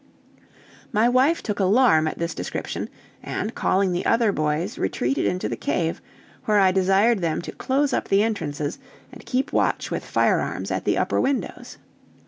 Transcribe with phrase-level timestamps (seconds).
[0.91, 2.89] My wife took alarm at this description,
[3.21, 6.01] and calling the other boys, retreated into the cave,
[6.45, 8.79] where I desired them to close up the entrances,
[9.11, 11.77] and keep watch with firearms at the upper windows.